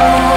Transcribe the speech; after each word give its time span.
Oh. 0.00 0.27